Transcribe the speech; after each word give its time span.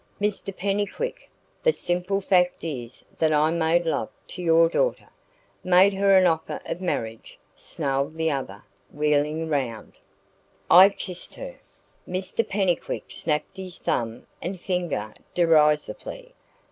"Mr 0.19 0.51
Pennycuick, 0.51 1.29
the 1.61 1.71
simple 1.71 2.21
fact 2.21 2.63
is 2.63 3.05
that 3.19 3.31
I 3.31 3.51
made 3.51 3.85
love 3.85 4.09
to 4.29 4.41
your 4.41 4.67
daughter" 4.67 5.09
"Made 5.63 5.93
her 5.93 6.17
an 6.17 6.25
offer 6.25 6.59
of 6.65 6.81
marriage?" 6.81 7.37
snarled 7.55 8.15
the 8.15 8.31
other, 8.31 8.63
wheeling 8.89 9.47
round. 9.47 9.93
"I 10.71 10.89
kissed 10.89 11.35
her" 11.35 11.59
Mr 12.09 12.43
Pennycuick 12.43 13.11
snapped 13.11 13.57
his 13.57 13.77
thumb 13.77 14.25
and 14.41 14.59
finger 14.59 15.13
derisively. 15.35 16.33